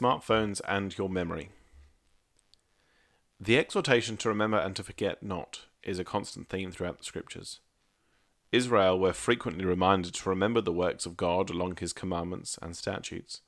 [0.00, 1.50] smartphones and your memory.
[3.38, 7.60] The exhortation to remember and to forget not is a constant theme throughout the scriptures.
[8.52, 13.42] Israel were frequently reminded to remember the works of God along his commandments and statutes.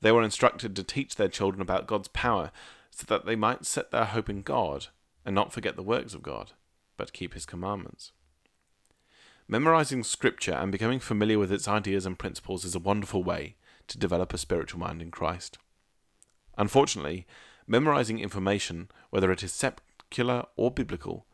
[0.00, 2.52] They were instructed to teach their children about God's power
[2.90, 4.86] so that they might set their hope in God
[5.24, 6.52] and not forget the works of God,
[6.96, 8.12] but keep his commandments.
[9.48, 13.56] Memorizing scripture and becoming familiar with its ideas and principles is a wonderful way
[13.88, 15.58] to develop a spiritual mind in Christ.
[16.58, 17.24] Unfortunately,
[17.68, 21.24] memorizing information, whether it is secular or biblical,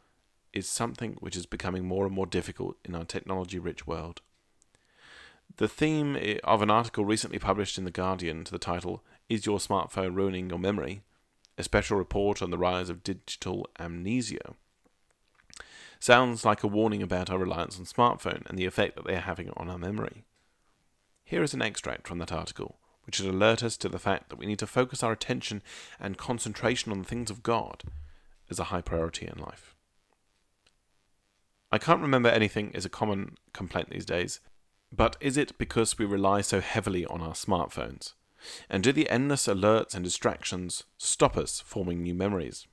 [0.52, 4.20] is something which is becoming more and more difficult in our technology rich world.
[5.56, 9.58] The theme of an article recently published in The Guardian to the title, Is Your
[9.58, 11.00] Smartphone Ruining Your Memory?
[11.56, 14.54] A special report on the rise of digital amnesia.
[16.00, 19.20] Sounds like a warning about our reliance on smartphone and the effect that they are
[19.20, 20.24] having on our memory.
[21.24, 24.38] Here is an extract from that article, which should alert us to the fact that
[24.38, 25.62] we need to focus our attention
[26.00, 27.84] and concentration on the things of God
[28.50, 29.74] as a high priority in life.
[31.70, 34.40] I can't remember anything is a common complaint these days,
[34.92, 38.12] but is it because we rely so heavily on our smartphones?
[38.70, 42.66] And do the endless alerts and distractions stop us forming new memories?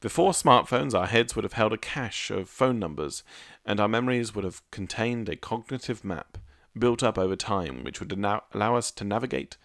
[0.00, 3.22] Before smartphones, our heads would have held a cache of phone numbers,
[3.64, 6.36] and our memories would have contained a cognitive map
[6.78, 9.56] built up over time, which would allow us to navigate,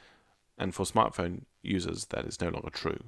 [0.57, 3.05] and for smartphone users, that is no longer true.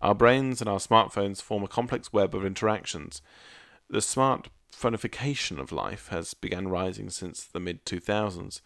[0.00, 3.22] Our brains and our smartphones form a complex web of interactions.
[3.88, 8.60] The smartphoneification of life has begun rising since the mid 2000s,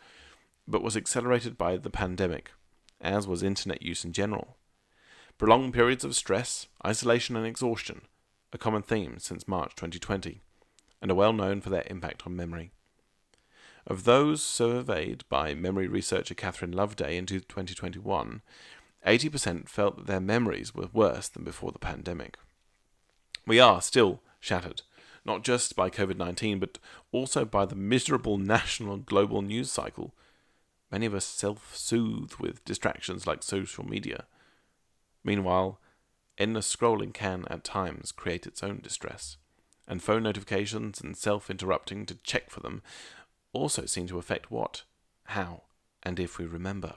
[0.67, 2.53] but was accelerated by the pandemic,
[3.00, 4.56] as was internet use in general.
[5.39, 8.03] Prolonged periods of stress, isolation, and exhaustion,
[8.53, 10.41] a common theme since March 2020,
[11.00, 12.72] and are well known for their impact on memory.
[13.86, 18.43] Of those surveyed by memory researcher Catherine Loveday in 2021,
[19.06, 22.37] 80% felt that their memories were worse than before the pandemic.
[23.47, 24.82] We are still shattered,
[25.25, 26.78] not just by COVID 19, but
[27.10, 30.15] also by the miserable national and global news cycle.
[30.93, 34.26] Many of us self soothe with distractions like social media.
[35.25, 35.78] Meanwhile,
[36.37, 39.37] endless scrolling can, at times, create its own distress,
[39.87, 42.82] and phone notifications and self interrupting to check for them
[43.53, 44.84] also seem to affect what,
[45.25, 45.62] how,
[46.03, 46.94] and if we remember.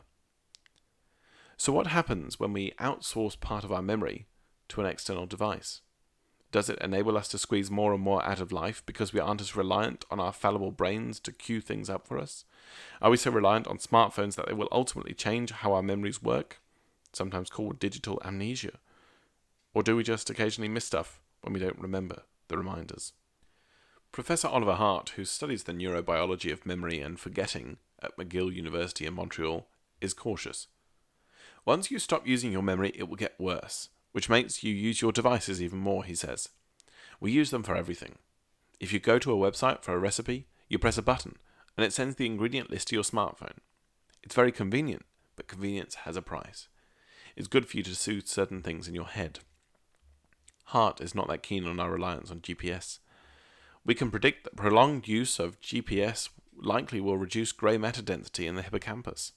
[1.57, 4.27] So, what happens when we outsource part of our memory
[4.69, 5.81] to an external device?
[6.51, 9.41] Does it enable us to squeeze more and more out of life because we aren't
[9.41, 12.45] as reliant on our fallible brains to cue things up for us?
[13.01, 16.59] Are we so reliant on smartphones that they will ultimately change how our memories work,
[17.11, 18.79] sometimes called digital amnesia?
[19.73, 23.13] Or do we just occasionally miss stuff when we don't remember the reminders?
[24.13, 29.15] Professor Oliver Hardt, who studies the neurobiology of memory and forgetting at McGill University in
[29.15, 29.65] Montreal,
[30.01, 30.67] is cautious.
[31.65, 35.11] Once you stop using your memory, it will get worse, which makes you use your
[35.11, 36.49] devices even more, he says.
[37.19, 38.19] We use them for everything.
[38.79, 41.37] If you go to a website for a recipe, you press a button,
[41.75, 43.57] and it sends the ingredient list to your smartphone.
[44.21, 46.67] It's very convenient, but convenience has a price.
[47.35, 49.39] It's good for you to soothe certain things in your head.
[50.65, 52.99] Hardt is not that keen on our reliance on GPS.
[53.85, 58.55] We can predict that prolonged use of GPS likely will reduce grey matter density in
[58.55, 59.33] the hippocampus.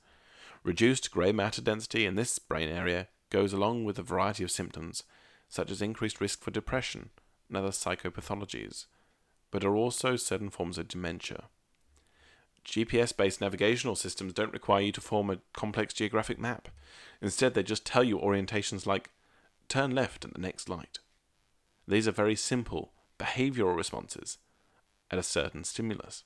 [0.62, 5.02] Reduced grey matter density in this brain area goes along with a variety of symptoms,
[5.48, 7.10] such as increased risk for depression
[7.48, 8.86] and other psychopathologies,
[9.50, 11.44] but are also certain forms of dementia.
[12.64, 16.68] GPS based navigational systems don't require you to form a complex geographic map.
[17.22, 19.10] Instead, they just tell you orientations like
[19.68, 20.98] turn left at the next light.
[21.86, 24.38] These are very simple behavioral responses
[25.10, 26.24] at a certain stimulus.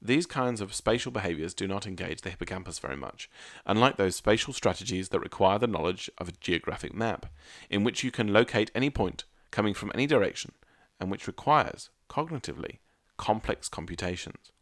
[0.00, 3.30] These kinds of spatial behaviors do not engage the hippocampus very much,
[3.64, 7.26] unlike those spatial strategies that require the knowledge of a geographic map,
[7.70, 10.52] in which you can locate any point coming from any direction,
[11.00, 12.80] and which requires, cognitively,
[13.16, 14.52] complex computations.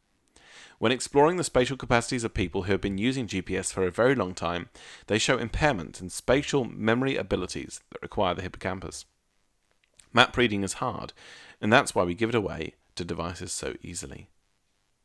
[0.78, 4.14] When exploring the spatial capacities of people who have been using GPS for a very
[4.14, 4.68] long time,
[5.06, 9.06] they show impairment in spatial memory abilities that require the hippocampus.
[10.12, 11.12] Map reading is hard,
[11.60, 14.28] and that's why we give it away to devices so easily.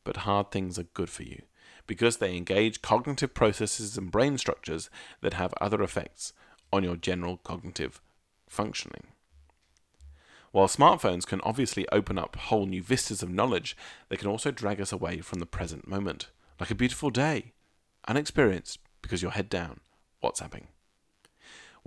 [0.04, 1.44] But hard things are good for you,
[1.86, 4.90] because they engage cognitive processes and brain structures
[5.22, 6.34] that have other effects
[6.74, 8.02] on your general cognitive
[8.48, 9.08] functioning.
[10.52, 13.78] While smartphones can obviously open up whole new vistas of knowledge,
[14.10, 17.54] they can also drag us away from the present moment, like a beautiful day,
[18.08, 19.80] unexperienced because you're head down,
[20.24, 20.64] WhatsApping.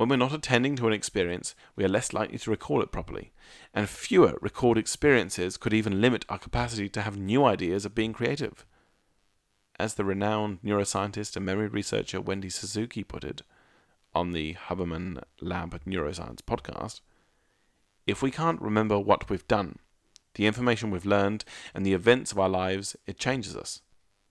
[0.00, 3.32] When we're not attending to an experience, we are less likely to recall it properly,
[3.74, 8.14] and fewer recalled experiences could even limit our capacity to have new ideas of being
[8.14, 8.64] creative.
[9.78, 13.42] as the renowned neuroscientist and memory researcher Wendy Suzuki put it
[14.14, 17.02] on the Huberman Lab Neuroscience podcast,
[18.06, 19.80] if we can't remember what we've done,
[20.32, 21.44] the information we've learned,
[21.74, 23.82] and the events of our lives, it changes us.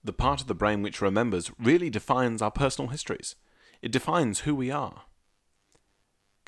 [0.03, 3.35] The part of the brain which remembers really defines our personal histories.
[3.83, 5.03] It defines who we are.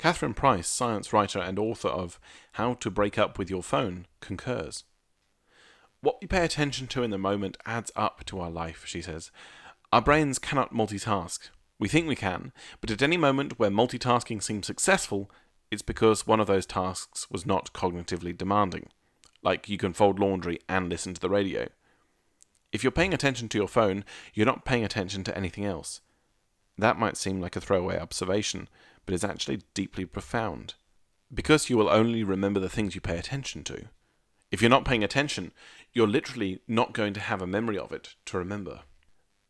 [0.02, 2.18] Catherine Price, science writer and author of
[2.54, 4.82] How to Break Up with Your Phone, concurs.
[6.00, 9.30] What we pay attention to in the moment adds up to our life, she says.
[9.92, 11.50] Our brains cannot multitask.
[11.78, 15.30] We think we can, but at any moment where multitasking seems successful,
[15.70, 18.88] it's because one of those tasks was not cognitively demanding.
[19.40, 21.68] Like you can fold laundry and listen to the radio.
[22.72, 24.04] If you're paying attention to your phone,
[24.34, 26.00] you're not paying attention to anything else.
[26.82, 28.68] That might seem like a throwaway observation,
[29.06, 30.74] but is actually deeply profound.
[31.32, 33.84] Because you will only remember the things you pay attention to.
[34.50, 35.52] If you're not paying attention,
[35.92, 38.80] you're literally not going to have a memory of it to remember.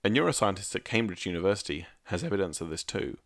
[0.05, 3.17] A neuroscientist at Cambridge University has evidence of this too.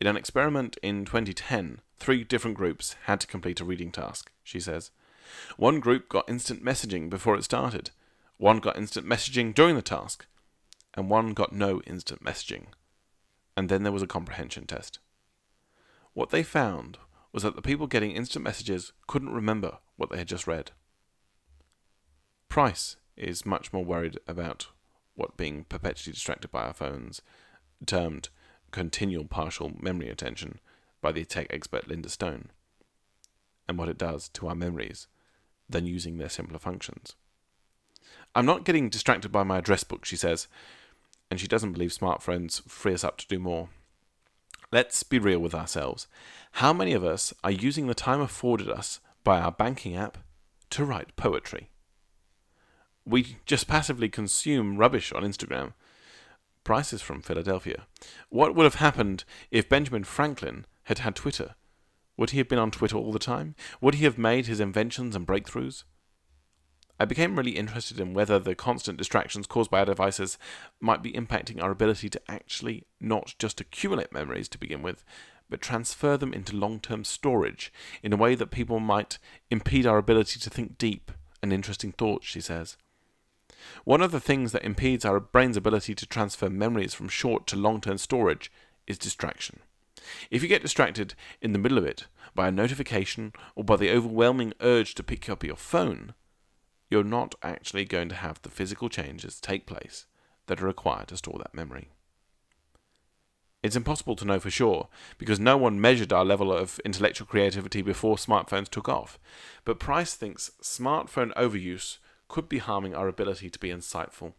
[0.00, 4.58] In an experiment in 2010, three different groups had to complete a reading task, she
[4.58, 4.90] says.
[5.58, 7.90] One group got instant messaging before it started,
[8.38, 10.24] one got instant messaging during the task,
[10.94, 12.68] and one got no instant messaging.
[13.56, 14.98] And then there was a comprehension test.
[16.14, 16.98] What they found
[17.32, 20.70] was that the people getting instant messages couldn't remember what they had just read.
[22.48, 24.66] Price is much more worried about
[25.14, 27.22] what being perpetually distracted by our phones,
[27.86, 28.28] termed
[28.70, 30.58] continual partial memory attention
[31.00, 32.50] by the tech expert Linda Stone,
[33.68, 35.06] and what it does to our memories
[35.68, 37.16] than using their simpler functions.
[38.34, 40.48] I'm not getting distracted by my address book, she says,
[41.32, 43.70] and she doesn't believe smartphones free us up to do more.
[44.70, 46.06] Let's be real with ourselves.
[46.60, 50.18] How many of us are using the time afforded us by our banking app
[50.68, 51.70] to write poetry?
[53.06, 55.72] We just passively consume rubbish on Instagram.
[56.64, 57.86] Price is from Philadelphia.
[58.28, 61.54] What would have happened if Benjamin Franklin had had Twitter?
[62.18, 63.54] Would he have been on Twitter all the time?
[63.80, 65.84] Would he have made his inventions and breakthroughs?
[67.02, 70.38] I became really interested in whether the constant distractions caused by our devices
[70.80, 75.04] might be impacting our ability to actually not just accumulate memories to begin with,
[75.50, 77.72] but transfer them into long term storage
[78.04, 79.18] in a way that people might
[79.50, 81.10] impede our ability to think deep
[81.42, 82.76] and interesting thoughts, she says.
[83.82, 87.56] One of the things that impedes our brain's ability to transfer memories from short to
[87.56, 88.48] long term storage
[88.86, 89.58] is distraction.
[90.30, 93.90] If you get distracted in the middle of it by a notification or by the
[93.90, 96.14] overwhelming urge to pick up your phone,
[96.92, 100.04] you're not actually going to have the physical changes take place
[100.46, 101.88] that are required to store that memory.
[103.62, 107.80] It's impossible to know for sure because no one measured our level of intellectual creativity
[107.80, 109.18] before smartphones took off.
[109.64, 111.96] But Price thinks smartphone overuse
[112.28, 114.34] could be harming our ability to be insightful.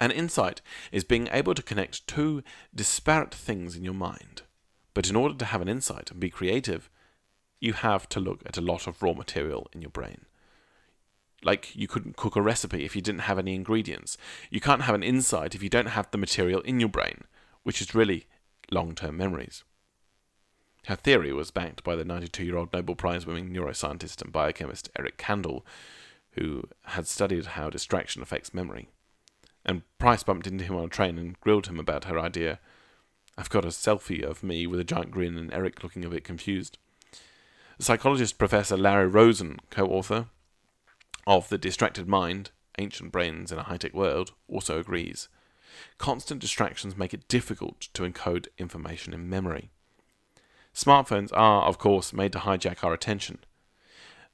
[0.00, 2.42] An insight is being able to connect two
[2.74, 4.42] disparate things in your mind.
[4.94, 6.88] But in order to have an insight and be creative,
[7.60, 10.24] you have to look at a lot of raw material in your brain
[11.42, 14.16] like you couldn't cook a recipe if you didn't have any ingredients.
[14.50, 17.24] You can't have an insight if you don't have the material in your brain,
[17.62, 18.26] which is really
[18.70, 19.64] long term memories.
[20.86, 24.90] Her theory was backed by the 92 year old Nobel Prize winning neuroscientist and biochemist
[24.98, 25.62] Eric Kandel,
[26.32, 28.88] who had studied how distraction affects memory.
[29.64, 32.60] And Price bumped into him on a train and grilled him about her idea.
[33.36, 36.24] I've got a selfie of me with a giant grin and Eric looking a bit
[36.24, 36.78] confused.
[37.78, 40.26] Psychologist Professor Larry Rosen, co author,
[41.26, 45.28] of The Distracted Mind, Ancient Brains in a High Tech World, also agrees.
[45.98, 49.70] Constant distractions make it difficult to encode information in memory.
[50.74, 53.38] Smartphones are, of course, made to hijack our attention.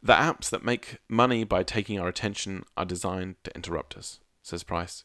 [0.02, 4.62] The apps that make money by taking our attention are designed to interrupt us, says
[4.62, 5.05] Price.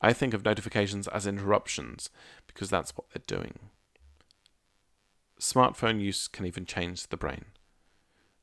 [0.00, 2.10] I think of notifications as interruptions
[2.46, 3.58] because that's what they're doing.
[5.40, 7.46] Smartphone use can even change the brain.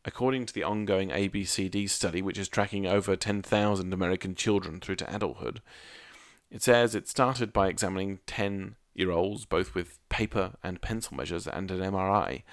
[0.05, 5.13] According to the ongoing ABCD study, which is tracking over 10,000 American children through to
[5.13, 5.61] adulthood,
[6.49, 11.47] it says it started by examining 10 year olds, both with paper and pencil measures
[11.47, 12.43] and an MRI.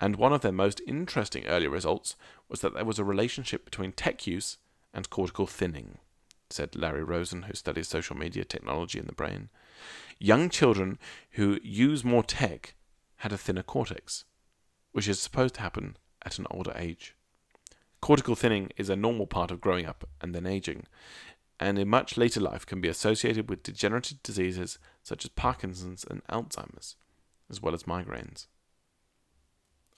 [0.00, 2.16] And one of their most interesting early results
[2.48, 4.58] was that there was a relationship between tech use
[4.92, 5.98] and cortical thinning,
[6.50, 9.50] said Larry Rosen, who studies social media technology in the brain.
[10.18, 10.98] Young children
[11.32, 12.74] who use more tech
[13.16, 14.24] had a thinner cortex,
[14.92, 17.14] which is supposed to happen at an older age.
[18.00, 20.84] Cortical thinning is a normal part of growing up and then aging,
[21.58, 26.24] and in much later life can be associated with degenerative diseases such as Parkinson's and
[26.26, 26.96] Alzheimer's,
[27.50, 28.46] as well as migraines.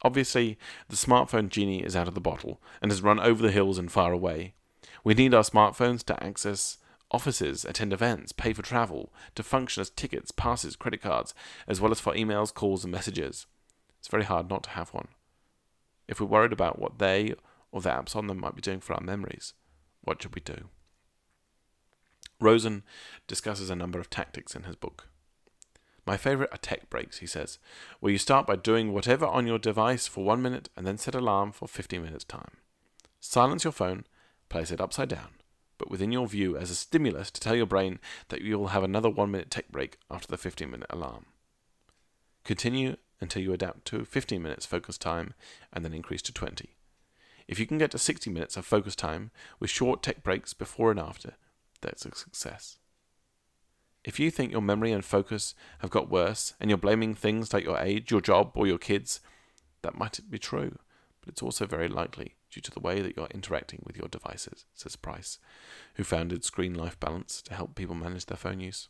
[0.03, 0.59] Obviously,
[0.89, 3.93] the smartphone genie is out of the bottle and has run over the hills and
[3.93, 4.55] far away.
[5.05, 6.79] We need our smartphones to access
[7.13, 11.35] Offices attend events, pay for travel, to function as tickets, passes, credit cards,
[11.67, 13.47] as well as for emails, calls, and messages.
[13.99, 15.09] It's very hard not to have one.
[16.11, 17.35] If we're worried about what they
[17.71, 19.55] or the apps on them might be doing for our memories,
[20.03, 20.69] what should we do?
[22.41, 22.83] Rosen
[23.29, 25.07] discusses a number of tactics in his book.
[26.05, 27.61] My favorite are tech breaks, he says,
[28.01, 31.15] where you start by doing whatever on your device for one minute and then set
[31.15, 32.57] alarm for 15 minutes time.
[33.21, 34.05] Silence your phone,
[34.49, 35.35] place it upside down,
[35.79, 38.01] but within your view as a stimulus to tell your brain
[38.31, 41.27] that you will have another one minute tech break after the 15 minute alarm.
[42.43, 45.35] Continue until you adapt to 15 minutes focus time
[45.73, 46.77] and then increase to 20.
[47.47, 50.91] If you can get to 60 minutes of focus time with short tech breaks before
[50.91, 51.35] and after,
[51.81, 52.79] that's a success.
[54.05, 57.65] If you think your memory and focus have got worse and you're blaming things like
[57.65, 59.21] your age, your job, or your kids,
[59.83, 60.79] that might be true,
[61.21, 64.65] but it's also very likely due to the way that you're interacting with your devices,
[64.75, 65.39] says Price,
[65.95, 68.89] who founded Screen Life Balance to help people manage their phone use.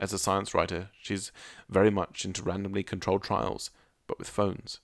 [0.00, 1.32] As a science writer, she's
[1.68, 3.70] very much into randomly controlled trials,
[4.06, 4.80] but with phones.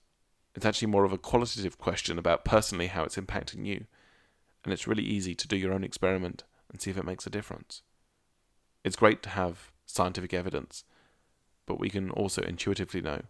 [0.54, 3.86] It's actually more of a qualitative question about personally how it's impacting you,
[4.64, 7.30] and it's really easy to do your own experiment and see if it makes a
[7.30, 7.82] difference.
[8.82, 10.84] It's great to have scientific evidence,
[11.66, 13.22] but we can also intuitively know.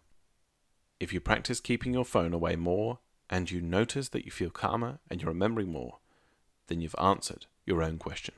[0.99, 2.99] If you practice keeping your phone away more
[3.29, 5.99] and you notice that you feel calmer and you're remembering more,
[6.67, 8.33] then you've answered your own question.